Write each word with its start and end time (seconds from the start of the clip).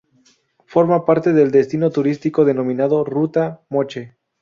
Forma 0.65 1.05
parte 1.05 1.31
del 1.31 1.51
destino 1.51 1.91
turístico 1.91 2.43
denominado 2.43 3.03
Ruta 3.05 3.61
Moche. 3.69 4.17